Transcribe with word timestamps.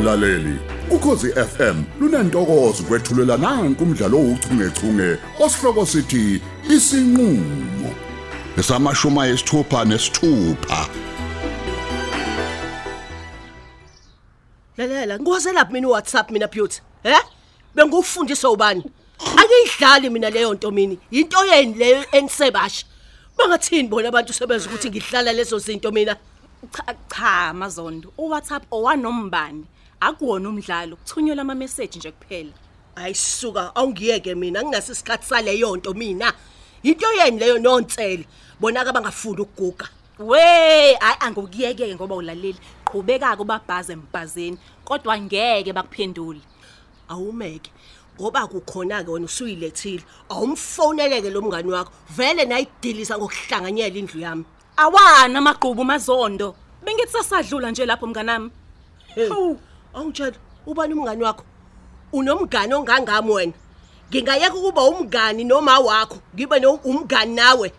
mlaleli. 0.00 0.58
Ukhosi 0.90 1.32
FM 1.32 1.82
lunantokozo 2.00 2.82
kwethulela 2.82 3.36
nanku 3.36 3.84
umdlalo 3.84 4.18
ouchungechunge 4.18 5.18
osihloko 5.40 5.86
sithi 5.86 6.40
isinqulo. 6.70 7.90
Esamashuma 8.58 9.28
esithupha 9.28 9.84
nesithupha. 9.84 10.88
Lalela 14.76 15.18
ngiwazelaphi 15.18 15.72
mina 15.72 15.88
uWhatsApp 15.88 16.30
mina 16.30 16.48
beauty? 16.48 16.80
He? 17.02 17.14
Bengufundiswa 17.74 18.50
ubani? 18.50 18.84
Angiyidlali 19.36 20.10
mina 20.10 20.30
leyo 20.30 20.54
nto 20.54 20.70
mini? 20.70 20.98
Into 21.10 21.44
yeni 21.44 21.74
leyo 21.74 22.04
enisebasha. 22.12 22.86
Bangathini 23.36 23.88
bona 23.88 24.08
abantu 24.08 24.32
sebenza 24.32 24.68
ukuthi 24.68 24.90
ngihlala 24.90 25.32
lezo 25.32 25.58
zinto 25.58 25.92
mina? 25.92 26.16
Cha 26.72 26.94
cha 27.14 27.54
mazondo. 27.54 28.12
uWhatsApp 28.18 28.64
owanombani? 28.70 29.64
Akuwona 30.00 30.48
umdlalo 30.48 30.96
kuthunyelwa 30.96 31.42
ama 31.42 31.54
message 31.54 31.98
nje 31.98 32.10
kuphela. 32.12 32.52
Ayisuka 32.96 33.76
awungiyeke 33.76 34.34
mina 34.34 34.62
ngingaso 34.62 34.92
isikhathi 34.92 35.26
saleyo 35.26 35.76
nto 35.76 35.94
mina. 35.94 36.32
Into 36.82 37.06
yeni 37.12 37.38
leyo 37.38 37.58
nontsele 37.58 38.24
bona 38.60 38.84
ke 38.84 38.92
bangafuni 38.92 39.40
ukuguga. 39.40 39.88
We 40.18 40.38
hayi 41.00 41.16
angukuyeke 41.20 41.94
ngoba 41.94 42.14
ulaleli. 42.14 42.58
Qhubeka 42.84 43.36
kubabhaze 43.36 43.92
embhazeni 43.92 44.58
kodwa 44.84 45.18
ngeke 45.20 45.72
bakuphendule. 45.72 46.40
Awumeke 47.08 47.70
ngoba 48.20 48.46
kukhona 48.46 49.04
ke 49.04 49.10
wena 49.10 49.26
usuyilethile. 49.26 50.04
Awumfoneleke 50.28 51.30
lo 51.30 51.42
mngani 51.42 51.72
wakho. 51.72 51.92
Vele 52.16 52.44
nayidilisa 52.44 53.18
ngokuhlanganyela 53.18 53.96
indlu 53.96 54.20
yami. 54.20 54.44
Awana 54.76 55.38
amagqubu 55.38 55.84
mazondo. 55.84 56.56
Bengithi 56.84 57.12
sasadlula 57.12 57.70
nje 57.70 57.86
lapho 57.86 58.06
mnganami. 58.06 58.50
Hawu, 59.28 59.58
awungitshela 59.94 60.36
ubani 60.66 60.94
umngani 60.94 61.22
wakho? 61.22 61.44
Unomngani 62.12 62.74
ongangami 62.74 63.30
wena. 63.30 63.52
Ngingayeka 64.10 64.54
ukuba 64.54 64.82
umngani 64.82 65.44
noma 65.44 65.78
wakho, 65.78 66.18
ngibe 66.34 66.60
no 66.60 66.74
umngani 66.84 67.34
nawe. 67.34 67.72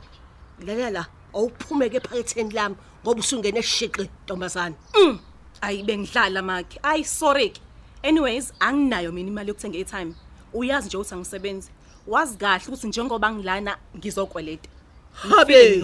Lalela, 0.65 1.05
awuphumeke 1.33 1.97
ephaketheni 1.97 2.53
lami 2.53 2.75
ngoba 3.03 3.19
usungena 3.19 3.59
eshiqi 3.59 4.09
ntombazana. 4.23 4.75
Mm. 4.95 5.19
ayi 5.61 5.83
bengidlala 5.83 6.41
makhe 6.41 6.79
ayi 6.83 7.03
sorry 7.03 7.49
ke 7.49 7.61
anyways 8.03 8.53
anginayo 8.59 9.11
mina 9.11 9.29
imali 9.29 9.49
yokuthenga 9.49 9.77
airtime 9.77 10.13
uyazi 10.53 10.87
nje 10.87 10.97
ukuthi 10.97 11.13
angisebenzi 11.13 11.69
wazi 12.07 12.37
kahle 12.37 12.65
ukuthi 12.67 12.87
njengoba 12.87 13.31
ngilana 13.31 13.77
ngizokweleta 13.97 14.69
Habe. 15.13 15.83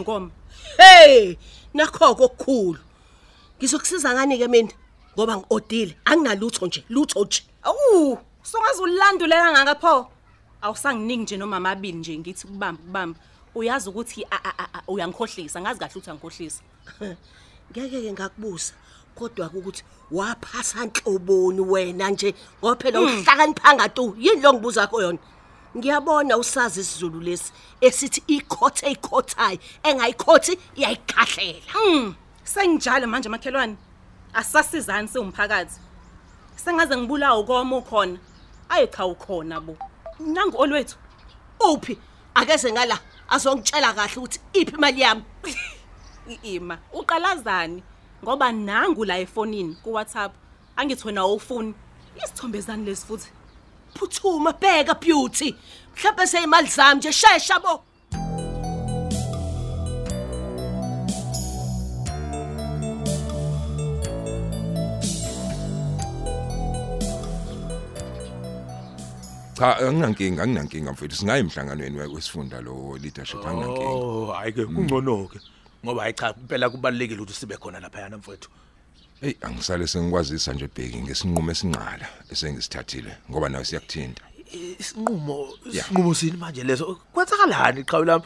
Hey, 0.77 1.37
nakho 1.73 2.11
okukhulu. 2.11 2.79
Ngizokusiza 3.57 4.13
ngani 4.13 4.37
ke 4.37 4.47
mina? 4.47 4.71
Ngoba 5.17 5.37
ngiodile, 5.37 5.97
anginalutho 6.05 6.67
nje, 6.67 6.83
lutho 6.89 7.25
nje. 7.25 7.41
awu 7.63 8.17
songaze 8.43 8.81
ulandulela 8.81 9.51
ngakapho 9.51 10.11
awusanginingi 10.61 11.23
nje 11.23 11.37
noma 11.37 11.57
amabili 11.57 11.97
nje 11.97 12.17
ngithi 12.17 12.47
kubamba 12.47 12.81
kubamba 12.83 13.19
uyazi 13.55 13.89
ukuthi 13.89 14.23
a- 14.31 14.43
a- 14.43 14.53
a- 14.57 14.69
a- 14.73 14.83
uyangikhohlisa 14.87 15.61
ngazi 15.61 15.79
kahle 15.79 15.91
ukuthi 15.91 16.09
angikhohlisa 16.09 16.61
Ngeke 17.71 18.01
ke 18.01 18.11
ngakubuza. 18.13 18.73
Kodwa 19.15 19.47
ukuthi 19.53 19.83
waphasa 20.11 20.85
nhloboni 20.85 21.59
wena 21.61 22.09
nje 22.09 22.33
ngoba 22.61 22.75
phela 22.75 23.01
uhlakaniphanga 23.01 23.89
tu 23.89 24.15
yini 24.19 24.41
lo 24.41 24.53
ngibuza 24.53 24.81
yakho 24.81 25.01
yona 25.01 25.19
ngiyabona 25.77 26.37
usazi 26.37 26.79
isizulu 26.81 27.19
lesi 27.19 27.51
esithi 27.81 28.23
ikhothe 28.27 28.91
ikhothayi 28.91 29.59
engayikhothi 29.83 30.57
iyayikhahlela 30.75 31.73
Mm, 31.85 32.15
sengjalo 32.43 33.07
manje 33.07 33.29
makhelwane. 33.29 33.75
Asasizani 34.33 35.07
siwumphakathi. 35.07 35.79
Sengaze 36.55 36.97
ngibulawa 36.97 37.39
ukoma 37.39 37.77
ukhona. 37.77 38.19
Ayi 38.69 38.87
cha 38.87 39.05
ukhona 39.05 39.59
bo. 39.59 39.77
Nangu 40.19 40.57
olwethu. 40.57 40.95
uphi 41.59 41.97
akeze 42.35 42.71
ngala 42.71 42.99
azongitshela 43.29 43.93
kahle 43.93 44.17
ukuthi 44.17 44.39
iphi 44.53 44.75
imali 44.75 45.01
yami 45.01 45.23
Iima, 46.43 46.77
uqalazani 46.93 47.83
ngoba 48.23 48.51
nangu 48.51 49.05
la 49.05 49.17
efonini 49.19 49.75
ku 49.83 49.93
WhatsApp. 49.93 50.33
Angithi 50.75 51.07
wena 51.07 51.21
awufuni. 51.21 51.73
Isithombezani 52.15 52.85
lesi 52.85 53.05
futhi. 53.05 53.29
phuthuma 53.97 54.53
bheka 54.53 54.93
beauty 54.99 55.55
mhlawumbe 55.95 56.27
seyimali 56.27 56.67
zami 56.67 56.97
nje 56.97 57.11
shesha 57.11 57.59
bo 57.59 57.83
Cha 69.57 69.77
anginankinga 69.77 70.43
anginankinga 70.43 70.91
mfethu 70.91 71.15
singayi 71.15 71.39
emhlanganweni 71.39 71.97
wesifunda 71.97 72.61
lo 72.61 72.97
leadership 73.01 73.45
anginankinga. 73.45 73.89
Oh 73.89 74.31
hayi 74.31 74.51
ke 74.53 74.65
kungcono 74.65 75.27
ke 75.27 75.39
ngoba 75.85 76.01
hayi 76.01 76.13
cha 76.13 76.35
impela 76.37 76.69
kubalekile 76.69 77.21
ukuthi 77.21 77.33
sibe 77.33 77.57
khona 77.57 77.79
lapha 77.79 77.99
yana 77.99 78.17
mfowethu. 78.17 78.49
Hey 79.21 79.33
angisale 79.41 79.87
sengikwazisa 79.87 80.53
nje 80.53 80.67
bheki 80.67 81.01
ngesinqumo 81.01 81.51
esinqala 81.51 82.07
esengisithathile 82.31 83.17
ngoba 83.31 83.49
nawe 83.49 83.65
siyakuthinta. 83.65 84.21
Isinqumo 84.79 85.47
Yeah. 85.65 85.85
isinqumo 85.85 86.13
sini 86.13 86.37
manje 86.37 86.63
leso 86.63 86.99
kwenzakalani 87.13 87.83
qhawe 87.83 88.05
lami? 88.05 88.23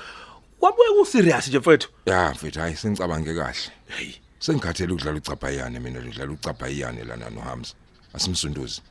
Wabuye 0.61 0.89
ku 0.99 1.05
serious 1.05 1.47
nje 1.47 1.59
mfowethu. 1.59 1.89
Ya 2.05 2.31
mfethu 2.31 2.59
hayi 2.59 2.75
sengicabange 2.75 3.33
kahle. 3.33 3.71
Hey 3.87 4.13
Sengikhathele 4.39 4.93
ukudlala 4.93 5.17
ucapayane 5.17 5.79
mina 5.79 5.99
udlala 5.99 6.31
ucapayane 6.31 7.03
lana 7.03 7.29
noHamza. 7.29 7.73
Asimsunduzi. 8.13 8.81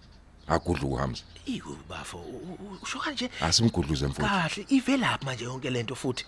Akudla 0.50 0.88
uHamza. 0.88 1.22
iku 1.46 1.76
bafo 1.88 2.24
usho 2.82 2.98
kanje 2.98 3.30
Asimgudluze 3.40 4.06
mfuthu. 4.06 4.28
kahle 4.28 4.66
ivelaphi 4.68 5.24
manje 5.24 5.44
yonke 5.44 5.70
lento 5.70 5.94
futhi. 5.94 6.24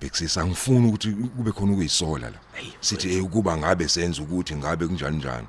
Bexisa 0.00 0.42
angifuni 0.42 0.88
ukuthi 0.88 1.12
kube 1.12 1.52
khona 1.52 1.72
ukuyisola 1.72 2.30
la. 2.30 2.38
Hey, 2.52 2.72
Sithi 2.80 3.14
eh 3.16 3.24
ukuba 3.24 3.56
ngabe 3.56 3.88
senza 3.88 4.22
ukuthi 4.22 4.56
ngabe 4.56 4.86
kunjani 4.86 5.16
njani. 5.16 5.46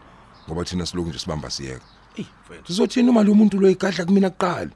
Ngoba 0.48 0.66
thina 0.66 0.86
siloku 0.86 1.10
nje 1.10 1.20
sibamba 1.20 1.50
siyeka. 1.50 1.86
Ey 2.16 2.26
mfowethu 2.44 2.68
Sizothina 2.68 3.10
uma 3.12 3.24
lo 3.24 3.34
muntu 3.34 3.60
lo 3.60 3.70
igadla 3.70 4.06
kumina 4.06 4.30
kuqala. 4.30 4.72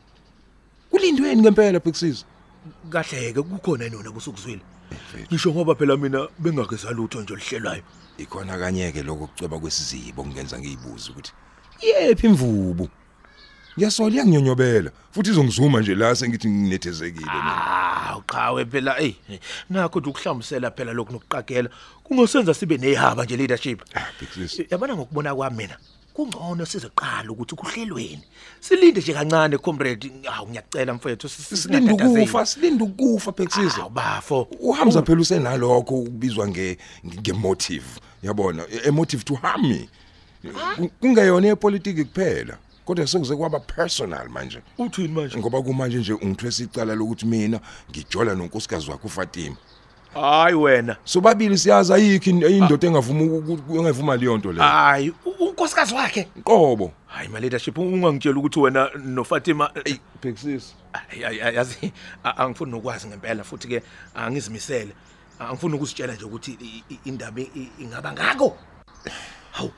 Kulindweni 0.90 1.42
ngempela 1.42 1.80
Bexisa. 1.80 2.26
kahleke 2.90 3.42
kukhona 3.42 3.90
nona 3.90 4.12
kusukuzwile. 4.12 4.62
Ngisho 5.30 5.52
ngoba 5.52 5.76
phela 5.76 5.98
mina 5.98 6.28
bengake 6.40 6.78
salutho 6.78 7.22
nje 7.22 7.36
lihlelayo. 7.36 7.84
ikhona 8.18 8.58
kanyeke 8.58 9.04
lokho 9.04 9.28
kuceba 9.28 9.60
kwesizibo 9.60 10.24
kungenza 10.24 10.60
ngiyibuza 10.60 11.12
ukuthi 11.12 11.32
yephi 11.82 12.28
imvubu 12.28 12.90
ngiyasola 13.78 14.16
iyanginyonyobela 14.16 14.92
futhi 15.12 15.30
izongizuma 15.30 15.80
nje 15.82 15.96
la 15.96 16.16
sengithi 16.16 16.50
nginethezekile 16.50 17.26
mina. 17.26 17.66
Ah, 17.66 18.18
uqhawe 18.18 18.66
phela. 18.66 18.94
Hey 18.94 19.14
nakho 19.70 20.00
nje 20.00 20.10
ukuhlambisela 20.10 20.72
phela 20.72 20.94
lokhu 20.94 21.14
nokuqagela 21.14 21.70
kungosenza 22.04 22.54
sibe 22.54 22.78
nehaba 22.78 23.24
nje 23.26 23.38
leadership. 23.38 23.82
ah 23.96 24.06
Yabona 24.70 24.96
ngokubona 24.96 25.36
kwami 25.36 25.58
mina 25.58 25.78
kungcono 26.14 26.66
sizoqala 26.66 27.32
ukuthi 27.32 27.56
kuhlelweni. 27.56 28.24
Silinde 28.60 29.02
nje 29.02 29.14
kancane 29.14 29.58
comrade, 29.58 30.12
awu 30.34 30.50
ngiyacela 30.50 30.94
mfethu 30.94 31.30
silinde 31.30 31.92
ukufa 31.94 32.46
silinde 32.46 32.84
ukufa 32.84 33.32
big 33.32 33.50
sis 33.50 33.74
Bafo. 33.94 34.48
uhamza 34.60 35.02
phela 35.02 35.22
usenalokho 35.22 35.96
ukubizwa 36.00 36.48
nge 36.48 36.78
ngemotive 37.06 37.86
yabona 38.24 38.64
emotive 38.86 39.24
to 39.24 39.36
harm 39.36 39.68
me. 39.68 39.90
Ku- 40.78 40.90
kungeyona 41.00 41.48
epolitiki 41.48 42.04
kuphela. 42.06 42.58
Kodwa 42.88 43.08
sekuze 43.08 43.36
kwaba 43.36 43.60
personal 43.60 44.30
manje. 44.30 44.62
Uthini 44.78 45.08
manje? 45.08 45.38
ngoba 45.38 45.62
kumanje 45.62 45.98
nje 45.98 46.14
ungithwesa 46.14 46.64
icala 46.64 46.96
lokuthi 46.96 47.26
mina 47.26 47.60
ngijola 47.92 48.36
nonkosikazi 48.36 48.92
wakhe 48.92 49.08
uFatima. 49.08 49.56
Hayi 50.14 50.56
wena. 50.56 50.96
sobabili 51.04 51.58
siyazi 51.58 51.94
ayikho 51.94 52.30
in- 52.30 52.44
indoda 52.44 52.88
engavuma 52.88 53.24
uku- 53.24 53.76
engavuma 53.78 54.16
leyo 54.18 54.38
nto 54.38 54.52
leyo. 54.52 54.64
Hayi, 54.64 55.14
unkosikazi 55.40 55.94
wakhe. 55.94 56.28
qobo. 56.44 56.92
Hayi 57.08 57.28
ma 57.30 57.40
leadership 57.40 57.78
ungangitshela 57.78 58.40
ukuthi 58.40 58.60
wena 58.60 58.90
no 59.04 59.24
Fatima 59.24 59.70
hey 59.86 59.96
bheksis 60.24 60.74
Ay, 60.94 61.26
ay, 61.26 61.42
ay, 61.44 61.56
yazi 61.56 61.92
a- 62.24 62.38
angifuni 62.38 62.72
nokwazi 62.72 63.08
ngempela 63.08 63.44
futhi 63.44 63.68
ke 63.68 63.84
angizimisele. 64.16 64.92
Angifuni 65.40 65.76
ukusitshela 65.76 66.14
nje 66.14 66.26
ukuthi 66.26 66.58
i- 66.62 66.84
i- 66.94 67.00
indaba 67.06 67.42
i- 67.42 67.72
ingaba 67.80 68.12
ngako? 68.14 68.58
Hawu 69.52 69.72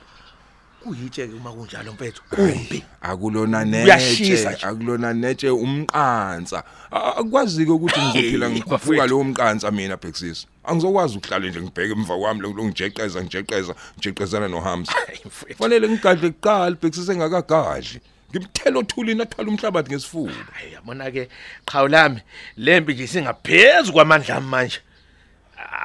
kuyitshe 0.84 1.28
ke 1.28 1.34
uma 1.34 1.52
kunjalo 1.52 1.94
mfethu? 1.94 2.22
Kumbi. 2.30 2.84
akulona 3.02 3.60
Uyashisa 3.84 4.50
netshe 4.50 4.56
nje. 4.56 4.66
akulona 4.66 5.14
netshe 5.14 5.50
umqansa. 5.50 6.64
A- 6.92 7.16
akwazi 7.20 7.66
ke 7.66 7.72
ukuthi 7.72 8.00
ngizophila 8.00 8.46
Hey, 8.48 8.56
ngikhuphuka 8.56 8.78
bafowethu. 8.78 9.08
lowo 9.08 9.24
mqansa 9.24 9.72
mina 9.72 9.98
bheksis 9.98 10.48
angizokwazi 10.64 11.18
ukuhlala 11.18 11.48
nje 11.50 11.62
ngibheke 11.62 11.92
emva 11.94 12.18
kwami 12.18 12.42
lo 12.42 12.50
ngijeqeza 12.66 13.22
ngijeqeza 13.24 13.76
ngijeqezana 13.98 14.48
noHamza. 14.48 14.92
Hayi, 14.92 15.20
mfethu. 15.26 15.58
fanele 15.58 15.90
ngigadle 15.90 16.30
kuqala 16.30 16.76
bheksis 16.82 17.10
engakagadli. 17.10 18.00
Ngimthela 18.32 18.80
othulini 18.80 19.22
athwala 19.22 19.50
umhlabathi 19.50 19.90
ngesifuba. 19.90 20.34
Hayi 20.54 20.74
yabona 20.74 21.12
ke 21.12 21.30
qhawu 21.66 21.88
lami 21.88 22.22
lempi 22.58 22.94
nje 22.94 23.08
singaphezulu 23.08 23.94
kwamandla 23.94 24.36
ami 24.36 24.48
manje. 24.48 24.80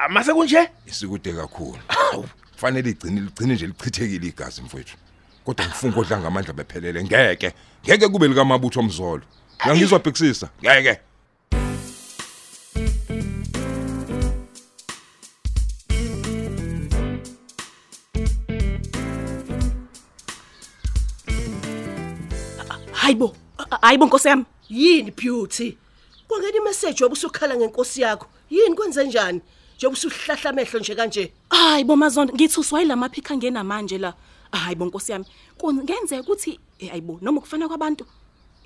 Amase 0.05 0.33
kunje? 0.33 0.69
Isikude 0.87 1.33
kakhulu. 1.33 1.79
Hawu. 2.55 2.73
fanele 2.73 2.89
igcine 2.89 3.21
ligcine 3.21 3.53
nje 3.53 3.67
lichithekile 3.67 4.27
igazi 4.27 4.61
mfowethu 4.61 4.97
kodwa 5.45 5.65
ngifuna 5.65 5.93
kodla 5.93 6.19
ngamandla 6.19 6.53
bephelele 6.53 7.03
ngeke 7.03 7.53
ngeke 7.85 8.07
kube 8.07 8.27
lika 8.27 8.45
mabutho 8.45 8.79
omzolo 8.79 9.23
uyangizwa 9.65 9.99
bhekisisa 9.99 10.49
ngeke 10.63 10.99
hayibo 22.91 23.35
hayibo 23.81 24.05
nkosi 24.05 24.27
yami 24.27 24.45
Yini 24.69 25.11
beauty? 25.11 25.77
Kwangena 26.27 26.57
imessage 26.57 27.03
obusukhala 27.05 27.55
ngenkosi 27.55 28.01
yakho. 28.01 28.27
Yini 28.49 28.75
kwenze 28.75 29.03
njani? 29.03 29.41
Njengoba 29.77 29.97
usuhlahla 29.97 30.49
amehlo 30.49 30.79
nje 30.79 30.95
kanje. 30.95 31.33
hayibo 31.49 31.95
mazondo 31.95 32.33
ngithi 32.33 32.59
uswayila 32.59 32.95
maphika 32.95 33.33
angena 33.33 33.63
manje 33.63 33.97
la 33.97 34.13
hayibo 34.51 34.85
nkosi 34.85 35.11
yami 35.11 35.25
kungenzeka 35.57 36.21
ukuthi 36.21 36.59
eh, 36.79 36.89
hayibo 36.89 37.19
noma 37.21 37.41
kufana 37.41 37.67
kwabantu 37.67 38.05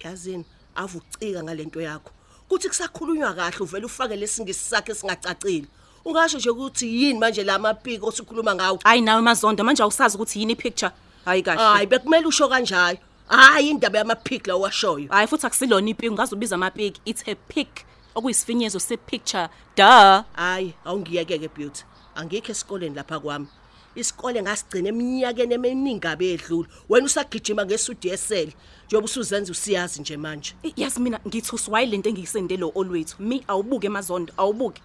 Yazini, 0.03 0.45
avucika 0.75 1.43
ngalento 1.43 1.81
yakho. 1.81 2.11
Kuthi 2.49 2.67
kusakhulunywa 2.69 3.33
kahle 3.33 3.57
uvela 3.59 3.85
ufake 3.85 4.15
lesingisi 4.15 4.69
sakhe 4.69 4.95
singacacile. 4.95 5.67
Ungasho 6.05 6.37
nje 6.37 6.49
ukuthi 6.49 7.03
yini 7.03 7.19
manje 7.19 7.43
la 7.43 7.59
mapiko 7.59 8.07
osukhuluma 8.07 8.55
ngawo? 8.55 8.79
hayi 8.83 9.01
nawe 9.01 9.21
mazondo 9.21 9.63
manje 9.63 9.83
awusazi 9.83 10.15
ukuthi 10.15 10.39
yini 10.39 10.55
picture 10.55 10.91
hayi 11.25 11.41
kahle 11.43 11.61
Hayi 11.63 11.87
bekumele 11.87 12.25
usho 12.27 12.47
kanjalo. 12.47 12.97
Hayi 13.27 13.69
indaba 13.69 13.97
yamapic 13.99 14.47
la 14.47 14.55
washoyo. 14.55 15.07
hayi 15.09 15.27
futhi 15.27 15.45
akusilona 15.45 15.89
ipiki 15.89 16.09
ungazubiza 16.09 16.55
amapiki 16.55 17.01
it's 17.05 17.23
a 17.27 17.35
pic 17.35 17.85
okuyisifinyezo 18.15 18.79
sepicture 18.79 19.49
da 19.77 20.25
Hayi, 20.33 20.73
awungiyeke 20.85 21.39
ke 21.39 21.47
beauty. 21.47 21.83
Angikho 22.15 22.51
esikoleni 22.51 22.95
lapha 22.95 23.19
kwami. 23.19 23.47
Isikole 23.95 24.41
ngasigcina 24.41 24.89
eminyakeni 24.89 25.53
eminingi 25.53 26.07
abe 26.07 26.33
edlula. 26.33 26.67
Wena 26.89 27.05
usagijima 27.05 27.65
ngesudi 27.65 28.07
yesele. 28.07 28.53
Njengoba 28.85 29.05
usuzenza 29.05 29.51
usiyazi 29.51 30.01
nje 30.01 30.17
manje. 30.17 30.55
yazi 30.75 30.99
mina 30.99 31.19
ngithi 31.27 31.55
uswayile 31.55 31.91
lento 31.91 32.09
engiyisende 32.09 32.57
lo 32.57 32.71
olwethu 32.75 33.15
mi 33.23 33.43
awubuke 33.47 33.89
mazondo 33.89 34.33
awubuke 34.37 34.81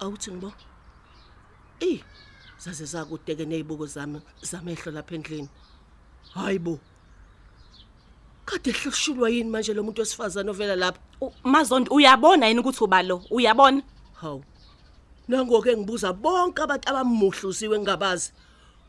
Awuthi 0.00 0.30
ngibo. 0.30 0.52
Eh, 1.80 2.00
zaze 2.58 2.84
zakudeke 2.84 3.44
nezibuko 3.44 3.86
zami 3.86 4.20
zamehlo 4.42 4.92
lapha 4.92 5.14
endlini. 5.14 5.48
Hayibo. 6.34 6.78
Kade 8.44 8.72
hloshulwa 8.72 9.30
yini 9.30 9.50
manje 9.50 9.74
lo 9.74 9.82
muntu 9.82 10.00
wesifazana 10.00 10.50
ovela 10.50 10.76
lapha? 10.76 11.00
U- 11.20 11.32
mazondo 11.44 11.92
uyabona 11.94 12.46
yini 12.46 12.60
ukuthi 12.60 12.84
ubalo 12.84 13.22
uyabona 13.30 13.82
Haw. 14.20 14.40
Nangoke 15.28 15.76
ngibuza 15.76 16.12
bonke 16.12 16.62
abantu 16.62 16.88
abamuhluziwe 16.88 17.78
ngabazi. 17.80 18.32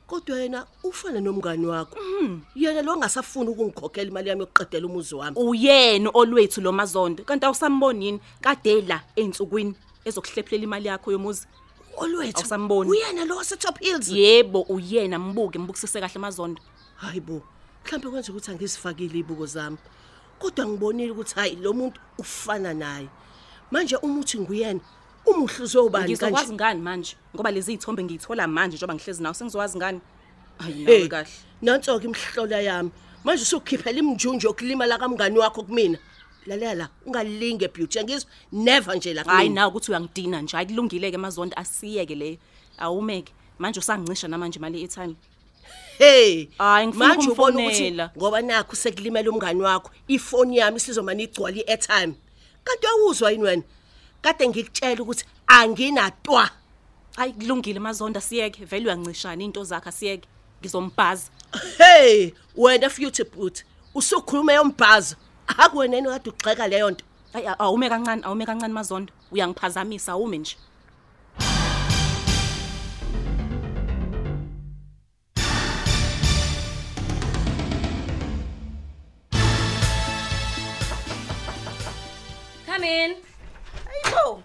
Kodwa 0.07 0.39
yena 0.39 0.65
ufana 0.83 1.19
nomngani 1.21 1.65
wakho. 1.65 1.97
Yena 2.55 2.81
lo 2.81 2.93
ongasafuni 2.93 3.49
ukungikhokhela 3.49 4.09
imali 4.09 4.29
yami 4.29 4.41
yokuqedela 4.41 4.85
umuzi 4.87 5.15
wami. 5.15 5.37
uyena 5.37 6.09
olwethu 6.13 6.61
lo 6.61 6.71
mazondo 6.71 7.23
kanti 7.23 7.45
awusamboni 7.45 8.05
yini 8.05 8.19
kade 8.41 8.81
la 8.81 9.01
ensukwini 9.15 9.73
ezokuhlephelela 10.05 10.63
imali 10.63 10.87
yakho 10.87 11.11
yomuzi 11.11 11.47
Olwethu. 11.97 12.37
Awusamboni. 12.39 12.89
Uyena 12.91 13.25
lo 13.25 13.37
wase 13.37 13.55
Top 13.57 13.79
Hills. 13.79 14.09
yebo 14.09 14.61
uyena 14.61 15.19
mbuke 15.19 15.59
mbukisise 15.59 15.99
kahle 15.99 16.19
mazondo 16.19 16.61
Hayibo. 16.95 17.41
Mhlawumbe 17.85 18.09
kwenza 18.09 18.31
ukuthi 18.31 18.51
angisifakile 18.51 19.19
ibuko 19.19 19.45
zami. 19.45 19.77
Kodwa 20.39 20.67
ngibonile 20.67 21.11
ukuthi 21.11 21.35
hayi 21.35 21.55
lo 21.55 21.73
muntu 21.73 21.99
ufana 22.17 22.73
naye. 22.73 23.07
Manje 23.71 23.95
uma 23.97 24.19
uthi 24.19 24.39
nguyena, 24.39 24.79
umuhluzo 25.25 25.85
ubani 25.85 26.05
ngizokwazi 26.05 26.45
kanje? 26.45 26.53
ngani 26.53 26.81
manje 26.81 27.15
ngoba 27.35 27.51
lezi 27.51 27.73
ithombe 27.73 28.03
ngiyithola 28.03 28.47
manje 28.47 28.75
njengoba 28.77 28.95
ngihlezi 28.95 29.23
nawe 29.23 29.35
sengizokwazi 29.35 29.77
ngani 29.77 30.01
hayi 30.57 30.85
Hey, 30.85 30.97
nawe 30.97 31.07
kahle 31.07 31.29
Nanso 31.61 31.99
ke 31.99 32.07
imhlola 32.07 32.61
yami. 32.61 32.91
Manje 33.23 33.43
usukhiphela 33.43 33.99
imjunjo 33.99 34.47
yokulima 34.47 34.85
la 34.85 34.97
kamngani 34.97 35.37
wakho 35.37 35.63
kumina. 35.63 35.97
Lalela, 36.45 36.89
ungalinge 37.05 37.67
beauty. 37.67 38.03
Ngizwe 38.03 38.29
never 38.51 38.95
nje 38.95 39.13
la 39.13 39.23
hayi 39.23 39.47
kumina. 39.47 39.55
nawe 39.55 39.69
ukuthi 39.69 39.91
uyangidina 39.91 40.41
nje 40.41 40.57
hayi 40.57 40.67
kulungile 40.67 41.11
ke 41.11 41.17
mazondo 41.17 41.55
asiyeke 41.55 42.15
leyo 42.15 42.37
awumeke 42.77 43.33
manje 43.59 43.79
usangincisha 43.79 44.27
namanje 44.27 44.59
imali 44.59 44.79
e-airtime 44.79 45.15
Hey. 45.97 46.47
Hayi, 46.57 46.87
ngifuna 46.87 47.07
manje 47.07 47.29
ubona 47.29 47.59
ukuthi 47.59 47.67
ukumfonela. 47.69 48.11
ngoba 48.17 48.41
nakho 48.41 48.75
sekulimela 48.75 49.29
umngani 49.31 49.61
wakho, 49.61 49.91
ifoni 50.07 50.57
yami 50.57 50.77
isizomana 50.77 51.21
igcwala 51.23 51.57
i-airtime. 51.57 52.13
Kanti 52.63 52.87
awuzwa 52.87 53.31
yini 53.31 53.43
wena? 53.43 53.63
Kade 54.21 54.47
ngikutshela 54.47 55.01
ukuthi 55.03 55.25
anginatwa. 55.47 56.49
hayi 57.15 57.33
kulungile 57.33 57.79
mazondo 57.79 58.17
asiyeke 58.19 58.65
vele 58.65 58.85
uyancishana 58.85 59.43
into 59.43 59.63
zakhe 59.63 59.89
asiyeke 59.89 60.27
ngizombhaza 60.61 61.29
Hey, 61.77 62.31
wena 62.57 62.89
futhi 62.89 63.23
but 63.23 63.63
usukhuluma 63.95 64.53
yombhazo. 64.53 65.15
Akuwena 65.47 65.95
yini 65.95 66.07
kade 66.09 66.29
ugxeka 66.29 66.67
leyo 66.67 66.91
nto. 66.91 67.05
hayi 67.33 67.47
a- 67.47 67.59
awume 67.59 67.89
kancane 67.89 68.21
awume 68.25 68.45
kancane 68.45 68.73
mazondo 68.73 69.13
uyangiphazamisa 69.31 70.11
awume 70.11 70.37
nje 70.37 70.57
Come 82.85 82.93
in. 82.93 83.15
Hayibo. 84.03 84.43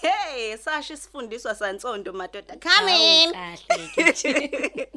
Hey, 0.00 0.56
sasho 0.56 0.94
isifundiswa 0.94 1.54
santsonto 1.54 2.12
madoda. 2.12 2.56
Come 2.60 2.88
in. 3.22 3.32
Kahle. 3.32 4.88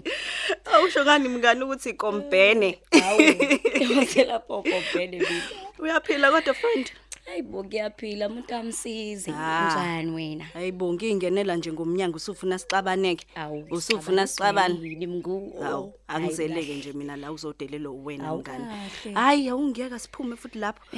Awusho 0.73 1.05
kani 1.05 1.29
mngani 1.29 1.63
ukuthi 1.63 1.89
ikombhene. 1.89 2.79
Hawu. 3.03 3.21
Ngiyazela 3.21 4.39
popo 4.39 4.69
bhene 4.93 5.17
bibi. 5.19 5.41
Uyaphila 5.79 6.31
kodwa 6.31 6.53
friend. 6.53 6.91
Hayibo 7.25 7.63
kuyaphila 7.63 8.27
umuntu 8.27 8.55
amsize. 8.55 9.31
Ah. 9.35 9.69
Njani 9.71 10.11
wena? 10.11 10.43
Hayibo 10.45 10.93
ngingenela 10.93 11.55
nje 11.55 11.71
ngomnyango 11.73 12.17
usufuna 12.17 12.59
sixabaneke. 12.59 13.27
Awu. 13.35 13.67
Usufuna 13.71 14.27
sixabane. 14.27 14.79
Yini 14.89 15.07
mngu? 15.07 15.53
Hawu, 15.63 15.93
angizeleke 16.07 16.75
nje 16.75 16.93
mina 16.93 17.15
la 17.15 17.31
uzodelelwa 17.31 17.91
uwena 17.93 18.27
Awu, 18.27 18.39
mngani. 18.39 18.65
kahle. 18.65 19.15
Hayi, 19.15 19.49
awungiyeka 19.49 19.99
siphume 19.99 20.35
futhi 20.35 20.59
lapho. 20.59 20.97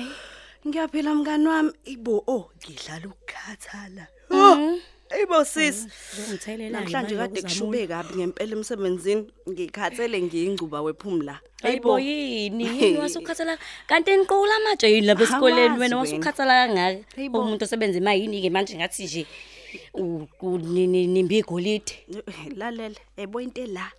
Ngiyaphila 0.67 1.15
mngani 1.15 1.47
wami. 1.47 1.71
Ibo, 1.85 2.23
oh, 2.27 2.49
ngidlala 2.59 3.07
ukukhathala. 3.07 4.07
Oh, 4.31 4.77
Ayibo 5.09 5.45
sis. 5.45 5.87
Uzongithelela 6.13 6.79
Namhlanje 6.79 7.15
kade 7.15 7.41
kushube 7.41 7.87
kabi 7.87 8.15
ngempela 8.15 8.51
emsebenzini. 8.57 9.31
Ngikhathele 9.49 10.21
ngiyingcuba 10.21 10.81
wephumla. 10.81 11.39
Hayibo 11.61 11.99
yini? 11.99 12.65
Yini 12.65 12.97
wasukhathala 12.97 13.57
kanti 13.87 14.11
eniqula 14.11 14.55
amatshe 14.55 14.91
yini 14.91 15.07
lapha 15.07 15.23
esikoleni 15.23 15.79
wena 15.79 15.97
wasukhathala 15.97 16.67
kangaka? 16.67 17.39
Umuntu 17.39 17.63
osebenza 17.63 17.97
imali 17.97 18.41
ke 18.41 18.49
manje 18.49 18.75
ngathi 18.75 19.03
nje 19.03 19.27
nimbi 21.07 21.37
igolide. 21.37 21.93
lalela 22.55 22.99
ebo 23.17 23.39
into 23.39 23.65
la 23.65 23.91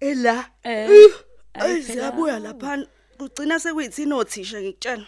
ela 0.00 0.50
Eh, 0.64 0.88
ayi 0.88 1.08
ayi 1.54 1.82
phela. 1.82 1.94
siyabuya 1.94 2.38
lapha 2.38 2.86
kugcina 3.18 3.58
sekuyithina 3.58 4.16
othisha 4.16 4.60
ngikutshela 4.60 5.06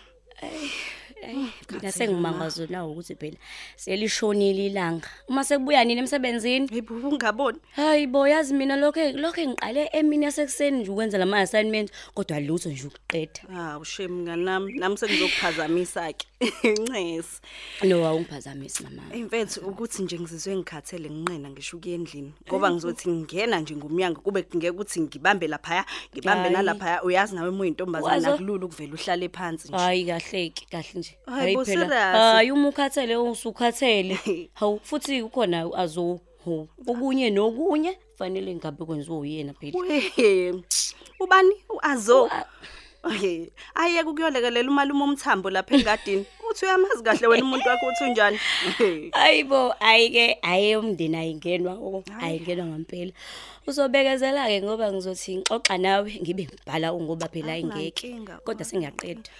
Mina 1.70 1.92
sengimangazwe 1.92 2.66
nawo 2.66 2.92
ukuthi 2.92 3.14
phela 3.14 3.36
selishonile 3.76 4.66
ilanga. 4.66 5.08
Uma 5.28 5.44
sekubuya 5.44 5.84
nini 5.84 6.00
emsebenzini? 6.00 6.68
hayibo 6.68 7.08
ungaboni 7.08 7.58
Hayi 7.76 8.06
bo 8.06 8.26
yazi 8.28 8.54
mina 8.54 8.76
lokho 8.76 9.12
lokho 9.12 9.40
ngiqale 9.40 9.90
emini 9.92 10.24
yasekuseni 10.24 10.78
nje 10.78 10.90
ukwenza 10.90 11.18
lama 11.18 11.38
assignment 11.38 11.90
kodwa 12.14 12.40
lutho 12.40 12.70
nje 12.70 12.86
ukuqeda. 12.86 13.40
ah 13.54 13.78
ushem 13.78 14.22
ngani 14.22 14.44
nami 14.44 14.72
nami 14.78 14.96
sengizokuphazamisa 14.98 16.12
ke 16.12 16.26
ncesi 16.64 17.40
No 17.84 18.06
awungiphazamisi 18.06 18.82
mama. 18.84 19.14
imfethu 19.16 19.60
ukuthi 19.60 20.02
nje 20.02 20.18
ngizizwe 20.18 20.56
ngikhathele 20.56 21.10
nginqena 21.10 21.50
ngisho 21.50 21.76
ukuya 21.76 21.94
endlini 21.94 22.32
ngoba 22.48 22.70
ngizothi 22.70 23.08
ngingena 23.10 23.60
nje 23.60 23.76
ngomnyango 23.76 24.20
kube 24.20 24.44
ngeke 24.56 24.70
ukuthi 24.70 25.00
ngibambe 25.00 25.48
lapha 25.48 25.84
ngibambe 26.14 26.50
nalapha 26.50 27.02
uyazi 27.02 27.34
nawe 27.34 27.50
muyintombazana 27.50 28.34
akulula 28.34 28.66
ukuvela 28.66 28.94
uhlale 28.94 29.28
phansi 29.28 29.68
nje 29.68 29.76
Hayi 29.76 30.04
kahleki 30.06 30.66
kahle 30.66 30.90
nje. 31.00 31.18
Hayi, 31.26 31.64
serious? 31.64 31.90
Hayi 31.90 32.50
uma 32.52 32.68
ukhathele 32.68 33.16
usukhathele. 33.16 34.18
Hawu 34.54 34.80
futhi 34.82 35.22
ukhona 35.22 35.70
azo 35.76 36.20
ho 36.44 36.68
okunye 36.86 37.30
nokunye 37.30 37.98
fanele 38.18 38.54
ngabe 38.54 38.84
kwenziwa 38.84 39.18
uyena 39.18 39.54
phela. 39.54 39.78
Ubani 41.20 41.54
uazo 41.68 42.24
U-A- 42.24 42.44
Okay, 43.04 43.50
ayeke 43.74 44.08
ukuyolekelela 44.08 44.70
umalume 44.70 45.02
umthambo 45.04 45.50
lapha 45.50 45.74
engadini. 45.74 46.24
Uthi 46.50 46.64
uyamazi 46.64 47.02
kahle 47.02 47.26
wena 47.26 47.44
umuntu 47.44 47.68
wakho 47.68 47.86
uthi 47.86 48.04
unjani? 48.04 48.38
Ayibo 49.12 49.74
ayike 49.80 50.38
aye 50.42 50.76
umndeni 50.76 51.16
ayingenwa 51.16 51.74
o 51.74 52.04
ayingenwa 52.20 52.66
ngempela. 52.66 53.12
Uzobekezela 53.66 54.46
ke 54.46 54.62
ngoba 54.62 54.92
ngizothi 54.92 55.36
ngixoxa 55.36 55.78
nawe 55.78 56.10
ngibe 56.22 56.44
ngibhala 56.46 56.92
ngoba 56.94 57.28
phela 57.28 57.58
ingeke. 57.58 58.06
Akunankinga, 58.06 58.38
Kodwa 58.44 58.64
sengiyaqeda. 58.64 59.30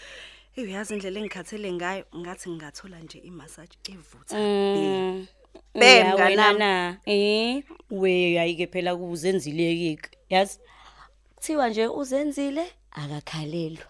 Hey 0.54 0.64
uyazi 0.64 0.95
indlela 0.95 1.21
engikhathele 1.21 1.73
ngayo 1.73 2.04
ngathi 2.16 2.50
ngingathola 2.50 2.99
nje 3.00 3.19
imassage 3.19 3.78
evutha. 3.88 4.37
Mm. 4.37 5.26
Bem, 5.75 6.07
Ya, 6.07 6.12
mnganami. 6.14 6.31
wena 6.31 6.52
na. 6.52 6.97
Eh, 7.07 7.62
we 7.90 8.38
ayike 8.38 8.66
phela 8.66 8.97
kuzenzile 8.97 9.97
ke. 9.97 10.11
Yazi? 10.31 10.59
Kuthiwa 11.43 11.69
nje 11.69 11.87
uzenzile 11.89 12.65
akakhalelwa. 12.93 13.85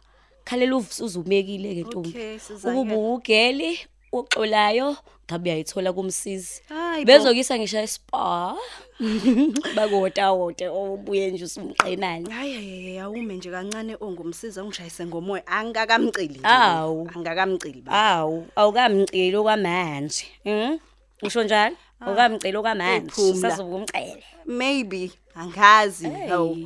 Khalela 0.44 0.72
uv- 0.76 1.04
uzumekile 1.04 1.74
ke 1.74 1.80
ntombi. 1.84 2.08
Okay, 2.08 2.38
sizakela. 2.38 2.80
ukuba 2.80 2.96
ugeli 2.96 3.78
uxolayo 4.12 4.96
ngabe 5.28 5.50
uyayithola 5.50 5.92
kumsizi. 5.92 6.62
Hayi 6.68 7.04
bo. 7.04 7.12
bezokisa 7.12 7.58
ngisho 7.58 7.78
espa 7.78 8.56
bakota 9.76 10.32
wote 10.32 10.68
obuye 10.68 11.30
nje 11.30 11.44
usumqenani 11.44 12.30
hayi 12.30 12.54
hayi 12.54 12.98
awume 12.98 13.36
nje 13.36 13.50
kancane 13.50 13.96
ongumsiza 14.00 14.64
ungishayise 14.64 15.06
ngomoya. 15.06 15.46
Angikakamceli 15.46 16.28
nje. 16.34 16.40
Awu. 16.48 17.08
angikakamceli 17.14 17.80
ba 17.84 17.92
awu 17.92 18.46
awukamceli 18.56 19.36
okwamanje. 19.36 20.24
Mhm 20.44 20.78
usho 21.22 21.44
njalo? 21.44 21.76
Awukamceli 22.06 22.56
okwamanje 22.56 23.06
Uphumla. 23.06 23.50
sazokumcela 23.50 24.22
maybe 24.46 25.10
angazi. 25.34 26.08
Hawu. 26.28 26.56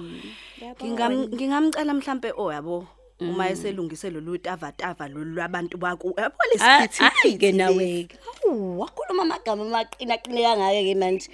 ngingam 0.83 1.13
ngingamcela 1.35 1.95
mhlambe 1.95 2.33
oh 2.37 2.53
yabo 2.53 2.87
uma 3.21 3.49
eselungise 3.49 4.11
lolu 4.11 4.39
tavatava 4.39 5.09
lolu 5.09 5.35
lwabantu 5.35 5.79
baku 5.79 6.15
yabo 6.21 6.37
lesithi 6.53 7.03
hayi 7.03 7.39
ke 7.39 7.53
nawe 7.53 8.09
awu 8.45 8.81
wakhuluma 8.81 9.23
amagama 9.23 9.63
amaqina 9.65 10.17
qine 10.17 10.43
kangaka 10.43 10.83
ke 10.85 10.95
manje 10.95 11.29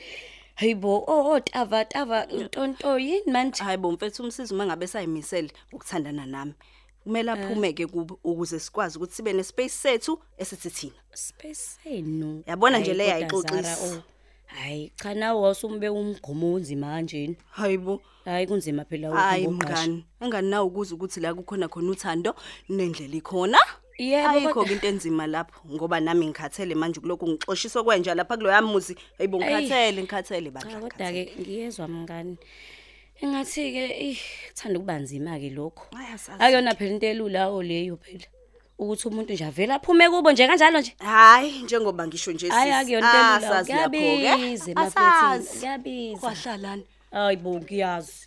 hayibo 0.54 1.04
oh 1.06 1.40
tava 1.40 1.84
tava 1.84 2.26
ntonto 2.26 2.98
yini 2.98 3.32
manje? 3.32 3.62
Hayi 3.64 3.78
bo 3.78 3.92
mfethu 3.92 4.22
umsizi 4.22 4.54
uma 4.54 4.66
ngabe 4.66 4.86
sayimisele 4.86 5.50
ukuthandana 5.72 6.26
nami. 6.26 6.54
Kumele 7.04 7.30
aphume 7.32 7.72
ke 7.72 7.86
kubo 7.86 8.18
ukuze 8.24 8.58
sikwazi 8.60 8.98
ukuthi 8.98 9.14
sibe 9.14 9.32
nespace 9.32 9.68
sethu 9.68 10.18
esithi 10.38 10.70
thina. 10.70 10.92
Space 11.14 11.78
senu. 11.84 12.42
Yabona 12.46 12.78
nje 12.78 12.94
Hayi, 12.94 13.20
le 13.20 13.26
kodwa 13.26 13.52
ayixoxisi. 13.58 13.62
Zara, 13.62 13.96
oh. 13.98 14.02
hayi 14.46 14.92
cha 14.96 15.14
nawe 15.14 15.40
wasumbe 15.40 15.88
umgomo 15.88 16.54
onzima 16.54 16.86
kanjeni 16.86 17.36
hayibo 17.50 18.00
hayi 18.24 18.46
kunzima 18.46 18.84
phela 18.84 19.10
hayi 19.10 19.46
ukuqasha. 19.46 19.72
mngani 19.74 20.04
engani 20.20 20.50
nawe 20.50 20.66
ukuze 20.66 20.94
ukuthi 20.94 21.20
la 21.20 21.34
kukhona 21.34 21.68
khona 21.68 21.90
uthando 21.90 22.34
nendlela 22.68 23.16
ikhona? 23.16 23.58
Yebo, 23.98 24.28
ayikho 24.28 24.52
kodwa- 24.54 24.64
ke 24.66 24.72
into 24.72 24.86
enzima 24.88 25.26
lapho 25.26 25.60
ngoba 25.68 26.00
nami 26.00 26.26
ngikhathele 26.26 26.74
manje 26.74 27.00
kuloko 27.00 27.26
ngixoshisa 27.28 27.82
kwenja 27.82 28.14
lapha 28.14 28.36
kulo 28.36 28.50
yamuzi 28.50 28.96
hayibo 29.18 29.38
ngikhathele 29.38 30.02
ngikhathele 30.02 30.50
cha 30.50 30.52
bandla 30.52 30.80
kodwa 30.80 31.12
ke 31.12 31.32
ngiyezwa 31.40 31.88
mngani. 31.88 32.36
Engathi 33.22 33.62
ke 33.74 33.84
ih 34.10 34.20
kuthanda 34.50 34.76
ukuba 34.78 34.94
nzima 35.02 35.32
ke 35.42 35.48
lokho 35.56 35.84
Ayasazi. 36.00 36.38
akuyona 36.42 36.72
phela 36.78 36.92
into 36.94 37.06
elula 37.12 37.42
oleyo 37.56 37.96
phela 38.04 38.26
ukuthi 38.78 39.04
umuntu 39.08 39.32
nje 39.32 39.44
avela 39.50 39.74
aphume 39.78 40.04
kubo 40.10 40.28
nje 40.32 40.46
kanjalo 40.48 40.78
nje. 40.80 40.92
Hayi 40.98 41.62
njengoba 41.62 42.06
ngisho 42.06 42.32
nje 42.32 42.48
hayi 42.48 42.70
sis, 42.72 42.80
akuyona 42.80 43.06
into 43.06 43.18
elula. 43.18 43.48
Asazi 43.48 43.72
lapho 43.72 43.90
ke. 43.90 44.16
kuyabiza 44.16 44.70
Asazi. 44.76 44.98
emafetini 44.98 45.58
kuyabiza. 45.60 46.20
Kwahlalana 46.20 46.82
hayi 47.12 47.36
bo 47.42 47.50
ngiyazi. 47.60 48.20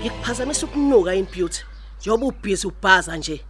Ngikuphazamisa 0.00 0.66
ukunuka 0.66 1.14
imputer 1.14 1.64
njengoba 2.04 2.26
ubhizi 2.26 2.66
ubhaza 2.66 3.16
nje 3.16 3.40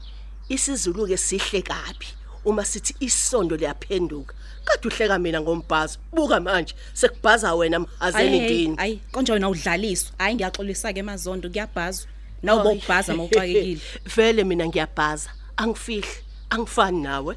isizulu 0.49 1.07
ke 1.07 1.17
sihle 1.17 1.63
kabi. 1.63 2.07
Uma 2.45 2.65
sithi 2.65 2.95
isondo 3.01 3.57
liyaphenduka 3.57 4.35
kade 4.65 4.89
uhleka 4.89 5.19
mina 5.19 5.41
ngombhazo 5.41 5.99
buka 6.13 6.41
manje 6.41 6.75
sekubhaza 6.93 7.55
wena 7.55 7.79
mhazeni 7.79 8.41
ndini 8.41 8.75
ayi 8.79 9.01
konje 9.13 9.33
wena 9.33 9.49
udlaliswa 9.49 10.13
hayi 10.19 10.35
ngiyaxolisa 10.35 10.93
ke 10.93 10.99
emazondo 11.01 11.49
kuyabhazwa. 11.51 12.07
Nawe 12.43 12.63
bokubhaza 12.63 13.15
mawuxakekile 13.15 13.81
vele 14.17 14.45
mina 14.45 14.67
ngiyabhaza 14.67 15.31
angifihli 15.57 16.09
angifani 16.51 17.03
nawe. 17.03 17.37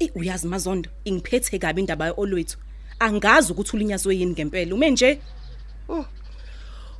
Eh 0.00 0.10
uyazi 0.14 0.46
mazondo 0.46 0.90
ingiphethe 1.04 1.58
kabi 1.58 1.80
indaba 1.80 2.12
olwethu 2.16 2.58
angazi 2.98 3.52
ukuthi 3.52 3.76
ulinyazwe 3.76 4.16
yini 4.16 4.32
ngempela. 4.32 4.74
Ume 4.74 4.90
nje. 4.90 5.20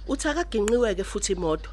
Uthi 0.09 0.29
akaginqiweke 0.29 1.05
futhi 1.05 1.33
imoto. 1.33 1.71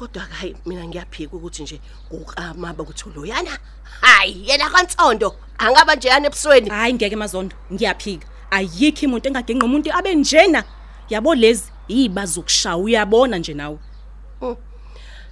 Kodwa 0.00 0.22
hayi 0.22 0.56
mina 0.66 0.86
ngiyaphika 0.86 1.36
ukuthi 1.36 1.62
nje 1.62 1.80
kukamaba 2.08 2.82
ukuthi 2.82 3.08
uloyana. 3.08 3.58
Hayi 4.00 4.48
yena 4.48 4.70
kansondo 4.70 5.36
angaba 5.58 5.94
nje 5.94 6.08
yana 6.08 6.26
ebusweni. 6.26 6.70
Hayi 6.70 6.94
ngeke 6.94 7.16
mazondo 7.16 7.56
ngiyaphika. 7.72 8.26
Ayikho 8.50 9.06
umuntu 9.06 9.28
engagenqa 9.28 9.66
umuntu 9.66 9.92
abe 9.92 10.14
njena. 10.14 10.64
Yabo 11.08 11.34
lezi 11.34 11.72
yibazokushaya 11.88 12.76
uyabona 12.76 13.38
nje 13.38 13.54
nawe. 13.54 13.78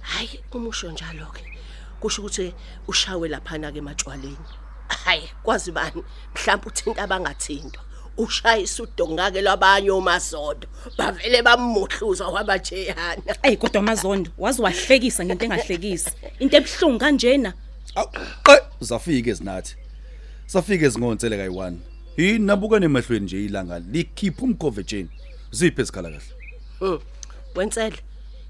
Hayi 0.01 0.39
umusho 0.51 0.91
njalo 0.91 1.25
ke 1.25 1.43
kusho 1.99 2.21
ukuthi 2.21 2.53
ushawe 2.87 3.29
laphana 3.29 3.71
ke 3.71 3.77
ematshwaleni. 3.77 4.45
Hayi 5.05 5.29
kwazi 5.43 5.71
bani? 5.71 6.03
Mhlawumbe 6.35 6.67
uthinta 6.67 7.03
abangathintwa. 7.03 7.83
Ushayisa 8.17 8.83
udongake 8.83 9.41
labanye 9.41 9.91
omasondo 9.91 10.67
bavele 10.97 11.41
bamuhluza 11.41 12.27
wabajeyana 12.27 13.35
Ey 13.43 13.55
kodwa 13.55 13.81
mazondo 13.81 14.31
wazi 14.37 14.61
wahlekisa 14.61 15.25
ngento 15.25 15.45
engahlekisi 15.45 16.11
into 16.39 16.57
ebhlungu 16.57 16.99
kanjena 16.99 17.53
Qe 18.43 18.61
uzafika 18.81 19.29
ezinathi. 19.29 19.75
Safika 20.45 20.85
ezingontsele 20.85 21.37
kayi1. 21.37 21.75
Yini 22.17 22.45
nabuka 22.45 22.79
nemahlweni 22.79 23.25
nje 23.25 23.45
ilanga 23.45 23.79
likhipha 23.79 24.43
umkhovetsheni. 24.43 25.09
Ziphi 25.51 25.81
esikhala 25.81 26.09
kahle? 26.09 26.33
Hmm. 26.79 26.99
wensele 27.55 27.97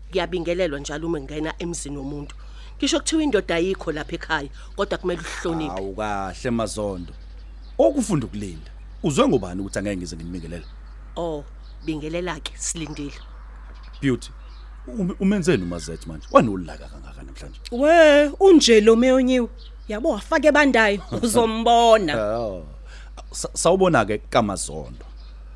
ngiyabingelelwa 0.10 0.80
njalo 0.80 1.08
uma 1.08 1.20
ngena 1.20 1.54
emzini 1.60 1.98
womuntu 1.98 2.36
ngisho 2.78 3.00
kuthiwa 3.00 3.24
indoda 3.24 3.56
ayikho 3.56 3.92
lapha 3.92 4.16
ekhaya 4.16 4.50
kodwa 4.76 4.98
kumele 4.98 5.22
uhloniphe 5.22 5.74
Awu 5.78 5.96
kahle 5.96 6.52
mazondo. 6.52 7.14
Okufunda 7.78 8.26
ukulinda. 8.26 8.72
Uzwe 9.04 9.28
ngobani 9.28 9.62
ukuthi 9.62 9.80
angeke 9.80 9.98
ngize 9.98 10.16
ngimikelela? 10.16 10.66
oh 11.16 11.44
bingelela 11.86 12.40
ke 12.40 12.52
silindile 12.58 13.14
Beauty. 14.02 14.32
ume- 14.88 15.16
Umenzeni 15.20 15.64
umazethu 15.64 16.08
manje? 16.10 16.28
Wanolaka 16.32 16.88
kangaka 16.88 17.24
namhlanje. 17.24 17.60
we 17.72 18.28
unje 18.40 18.82
lo 18.82 18.96
meyonyiwe 18.96 19.48
yabo 19.88 20.10
wafake 20.10 20.48
ebandayo 20.48 21.02
uzombona 21.24 22.14
Oh. 22.40 22.64
Sa- 23.32 23.50
Sawubona 23.54 24.06
ke 24.06 24.18
kamazondo. 24.30 25.06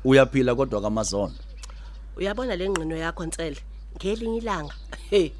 Uyaphila 0.04 0.54
kodwa 0.54 0.80
kamazondo. 0.80 1.38
uyabona 2.16 2.56
le 2.56 2.68
ngqino 2.68 2.96
yakho 2.96 3.26
nsele 3.26 3.60
ngelinye 3.96 4.38
ilanga 4.38 4.74
hey 5.10 5.30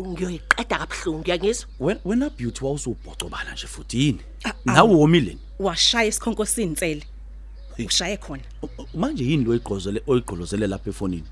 ngiyoyiqeda 0.00 0.78
kabhlungu 0.78 1.22
uyangizwa 1.26 1.68
Wena 1.80 2.00
wena 2.04 2.30
beauty 2.30 2.64
wawusubhocobala 2.64 3.52
nje 3.52 3.66
futhi 3.66 3.98
yini? 4.06 4.20
Nawe 4.64 4.94
womileni. 4.94 5.38
washaya 5.58 6.08
isikhonkosini 6.08 6.74
tsele 6.74 7.02
ushaye 7.84 8.16
khona. 8.16 8.42
manje 8.94 9.24
yini 9.24 9.44
lo 9.44 9.54
igqozele 9.54 10.02
oyigqolozele 10.06 10.66
lapha 10.66 10.90
efonini? 10.90 11.24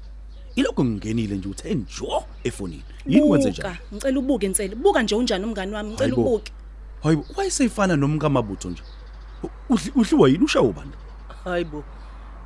Ilokho 0.56 0.84
ngingenile 0.84 1.36
nje 1.36 1.48
uthe 1.48 1.74
njo 1.74 2.24
efonini. 2.44 2.82
Yini 3.06 3.28
kwenze 3.28 3.50
njani 3.50 3.68
Buka, 3.90 3.94
ngicela 3.94 4.18
ubuke 4.18 4.48
nsele. 4.48 4.74
Buka 4.74 5.02
nje 5.02 5.14
unjani 5.14 5.44
umngani 5.44 5.74
wami? 5.74 5.88
Ngicela 5.90 6.08
Hayibo. 6.14 6.22
ubuke. 6.28 6.52
Hayibo 7.02 7.24
wayeseyifana 7.36 7.96
nomkamabutho 7.96 8.70
nje. 8.70 8.82
Udli- 9.70 9.92
udliwa 9.94 10.28
yini? 10.28 10.44
Ushawo 10.44 10.72
bani 10.72 10.90
hayibo 11.44 11.84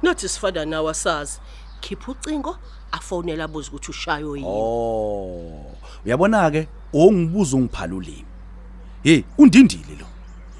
nothi 0.02 0.28
sifana 0.28 0.64
nawe 0.64 0.90
asazi. 0.90 1.38
Khipha 1.80 2.12
ucingo 2.12 2.58
afonela 2.92 3.44
abuze 3.44 3.68
ukuthi 3.68 3.90
ushayo 3.90 4.36
yini. 4.36 4.48
Oh. 4.50 5.76
Uyabona 6.06 6.50
ke 6.50 6.68
ongibuza 6.92 7.56
ungiphala 7.56 7.94
ulimi. 7.94 8.24
Hey 9.02 9.22
undindile 9.38 9.96
lo. 10.00 10.06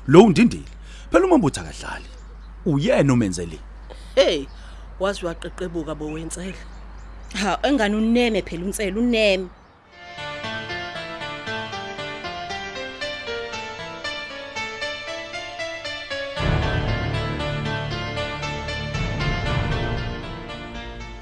Lo 0.06 0.22
undindile. 0.24 0.68
Phela 1.10 1.26
umambutho 1.26 1.60
akadlali. 1.60 2.04
Uyena 2.66 3.12
omenzele 3.12 3.58
hey 4.14 4.46
wazi 5.00 5.26
waqeqebuka 5.26 5.94
bo 5.94 6.12
wensele 6.12 6.54
ha 7.34 7.58
engani 7.62 7.96
uneme 7.96 8.42
phela 8.42 8.64
unsele 8.64 8.98
uneme. 8.98 9.48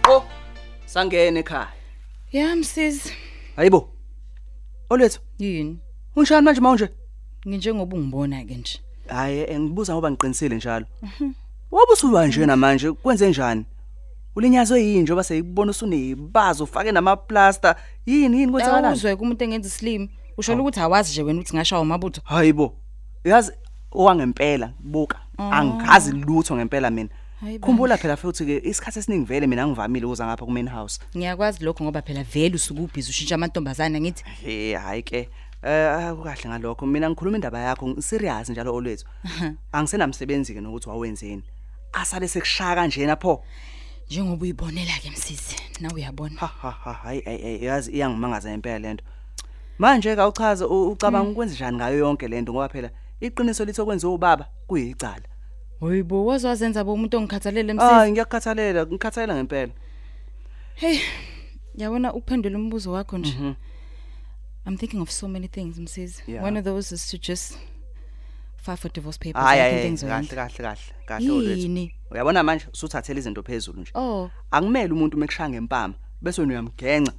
Oh 0.09 0.25
sangene 0.87 1.41
ekhaya. 1.41 1.69
Ya 2.33 2.57
msisi, 2.57 3.13
hayibo 3.57 3.91
olwethu. 4.91 5.21
Yini? 5.39 5.79
unjani 6.17 6.45
manje 6.45 6.61
manje 6.61 6.89
Nginjengoba 7.49 7.97
ungibona 7.97 8.45
ke 8.45 8.55
nje. 8.55 8.86
Hayi 9.09 9.59
ngibuza 9.61 9.93
ngoba 9.95 10.11
ngiqinisile 10.11 10.57
njalo. 10.57 10.87
Wabe 11.71 11.93
usuba 11.93 12.27
nje 12.27 12.47
namanje 12.47 12.93
kwenze 12.93 13.29
njani? 13.29 13.65
Ulinyazwe 14.37 14.83
yini 14.83 15.03
njengoba 15.03 15.25
seyikubona 15.25 15.71
usunebazo 15.71 16.65
ufake 16.65 16.93
namaplaster? 16.93 17.77
Yini 18.07 18.39
yini 18.39 18.53
kwenzakalani 18.53 18.87
Awuzwe 18.87 19.17
kumuntu 19.17 19.45
engenza 19.45 19.69
islim. 19.69 20.09
Usho 20.39 20.55
ukuthi 20.57 20.81
awazi 20.81 21.11
nje 21.13 21.23
wena 21.23 21.41
ukuthi 21.41 21.57
ngashawa 21.57 21.83
amabutho. 21.83 22.21
hayibo 22.25 22.75
yazi 23.25 23.53
owangempela 23.93 24.73
buka 24.81 25.19
angazi 25.39 26.13
lutho 26.13 26.57
ngempela 26.57 26.91
mina. 26.91 27.09
Hayi 27.41 27.59
bo. 27.59 27.67
khumbula 27.67 27.97
phela 27.97 28.17
futhi 28.17 28.45
ke 28.47 28.61
isikhathi 28.65 28.99
esiningi 28.99 29.25
vele 29.25 29.47
mina 29.47 29.67
ngivamile 29.67 30.07
ukuza 30.07 30.27
ngapha 30.27 30.45
ku 30.45 30.51
main 30.51 30.69
house 30.69 31.01
Ngiyakwazi 31.17 31.65
lokho 31.65 31.85
ngoba 31.85 32.03
phela 32.03 32.23
vele 32.25 32.55
usuke 32.55 32.81
ubhizi 32.81 33.11
ushintsha 33.11 33.35
amantombazana 33.35 34.01
ngithi. 34.01 34.25
hey 34.45 34.75
hayi 34.75 35.03
ke. 35.03 35.29
Eh 35.63 36.07
akukahle 36.09 36.49
ngalokho 36.51 36.87
mina 36.87 37.11
ngikhuluma 37.11 37.37
indaba 37.37 37.59
yakho 37.61 38.01
serious 38.03 38.49
njalo 38.51 38.75
olwethu. 38.75 39.05
Angisenamsebenzi 39.73 40.55
ke 40.55 40.61
nokuthi 40.61 40.89
wawenzeni. 40.89 41.43
Asale 41.93 42.29
sekushaya 42.29 42.75
kanjena 42.75 43.17
pho. 43.17 43.43
njengoba 44.11 44.43
uyibonela 44.43 44.93
ke 45.03 45.11
msisi 45.11 45.57
na 45.81 45.91
uyabona 45.95 46.37
Ha 46.41 46.47
ha 46.47 46.71
ha 46.71 46.93
hayi 46.93 47.23
ay 47.27 47.65
yazi 47.65 47.91
iyangimangaza 47.93 48.53
impela 48.55 48.79
lento. 48.79 49.05
Manje 49.79 50.17
ka 50.17 50.29
uchaza 50.29 50.67
u- 50.69 50.91
ucabanga 50.91 51.31
ukwenza 51.31 51.55
njani 51.55 51.77
ngayo 51.77 51.99
yonke 51.99 52.29
lento 52.29 52.53
ngoba 52.53 52.69
phela 52.69 52.91
iqiniso 53.21 53.65
lithi 53.65 53.81
okwenziwa 53.81 54.15
ubaba 54.15 54.47
kuyicala. 54.67 55.23
hoyibo 55.81 56.27
wazazenza 56.27 56.85
bo 56.85 56.93
umuntu 56.95 57.17
ongikhathalele 57.19 57.73
Ah 57.73 57.75
msisi 57.75 58.13
ngiyakhathalela 58.13 58.87
ngikhathalela 58.87 59.35
ngempela. 59.35 59.73
hey 60.75 60.99
yabona 61.75 62.15
ukuphendula 62.15 62.59
umbuzo 62.59 62.93
wakho 62.93 63.19
nje 63.19 63.55
i'm 64.67 64.77
thinking 64.77 65.01
of 65.01 65.11
so 65.11 65.29
many 65.29 65.49
things 65.49 65.79
msisi 65.79 66.23
Yeah. 66.27 66.45
one 66.45 66.59
of 66.59 66.65
those 66.65 66.95
is 66.95 67.09
to 67.11 67.17
just 67.19 67.59
file 68.57 68.77
for 68.77 68.91
divorce 68.93 69.19
papers 69.19 69.45
Hayi 69.45 69.61
I 69.61 69.71
think 69.71 69.73
hayi 69.81 69.89
things 69.89 70.03
are 70.05 70.11
kahle 70.11 70.37
right. 70.37 70.53
kahle 70.57 70.63
kahle 70.63 70.95
kahle 71.07 71.31
olwethu. 71.31 71.61
yini 71.61 71.95
Uyabona 72.11 72.43
manje 72.43 72.67
usuthathela 72.73 73.19
izinto 73.19 73.43
phezulu 73.43 73.81
nje. 73.81 73.91
oh 73.95 74.31
Akumele 74.51 74.93
umuntu 74.93 75.17
mekushaya 75.19 75.49
ngempama 75.51 75.95
bese 76.23 76.41
wena 76.41 76.53
uyamgenca. 76.53 77.13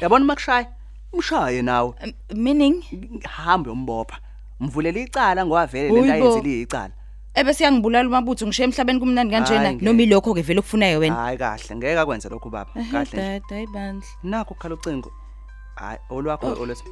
Yabona 0.00 0.24
makushaya 0.24 0.66
umshaye 1.12 1.62
nawe. 1.62 1.94
um, 2.04 2.12
meaning 2.42 2.82
Hambe 3.24 3.70
uyombopha. 3.70 4.18
Mvulela 4.60 5.00
icala 5.00 5.46
ngoba 5.46 5.66
vele 5.66 5.88
Hoyi 5.90 6.02
lento 6.02 6.18
bo. 6.24 6.30
ayenzile 6.30 6.60
icala. 6.62 6.92
ebese 7.34 7.64
yangibulala 7.64 8.08
umabutho 8.08 8.46
ngishiye 8.46 8.64
emhlabeni 8.68 9.00
kumnandi 9.00 9.32
kanjena 9.34 9.58
Hayi, 9.60 9.74
ngeke. 9.74 9.84
noma 9.84 10.02
ilokho 10.02 10.34
ke 10.34 10.42
vele 10.42 10.58
okufunayo 10.60 10.98
wena 10.98 11.14
Hayi 11.16 11.38
kahle 11.38 11.76
ngeke 11.76 11.98
akwenze 12.00 12.28
lokho 12.28 12.50
baba. 12.50 12.70
Ehhe, 12.76 12.90
Kahle 12.92 13.04
nje. 13.04 13.16
dad 13.16 13.42
ayibandla 13.52 14.06
Nakho 14.22 14.54
ukhala 14.54 14.74
ucingo. 14.74 15.12
Hayi 15.76 15.98
olwakho 16.10 16.46
olwethu. 16.62 16.84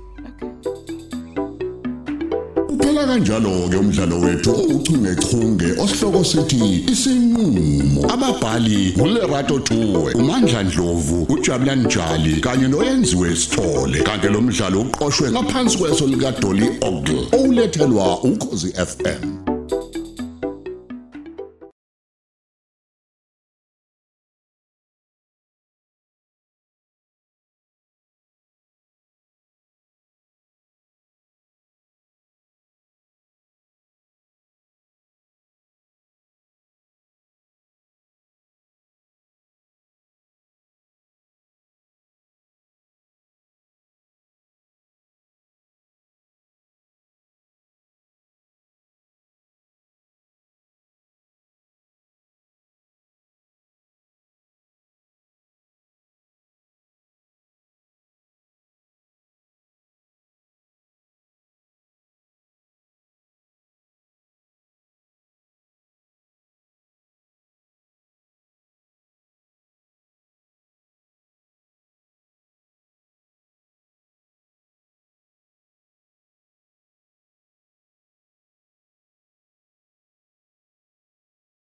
Uphela 2.69 3.07
kanjalo 3.07 3.69
ke 3.71 3.77
umdlalo 3.77 4.21
wethu 4.21 4.51
ouchungechunge 4.51 5.69
osihloko 5.83 6.25
sithi 6.25 6.85
isinqulo 6.93 8.12
ababhali 8.12 8.95
uLerato 9.03 9.59
Tuwe 9.59 10.12
uMandla 10.15 10.65
Dlovu 10.65 11.27
uJabulani 11.29 11.85
Njali 11.85 12.41
kanye 12.41 12.69
noyenziwe 12.69 13.37
Sithole. 13.37 14.03
Kanti 14.03 14.29
lo 14.29 14.41
mdlalo 14.41 14.81
uqoqwwe 14.81 15.31
ngaphansi 15.31 15.79
kweso 15.79 16.07
lika 16.07 16.33
Dolly 16.33 16.69
Ogle 16.81 17.29
olethelwa 17.45 18.23
ukhozi 18.23 18.73
FM 18.73 19.51